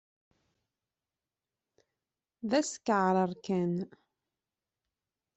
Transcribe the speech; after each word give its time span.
D 2.49 2.51
askeɛrer 2.59 3.31
kan! 3.45 3.73